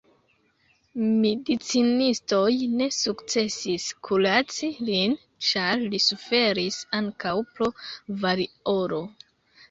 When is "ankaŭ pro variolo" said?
7.01-9.03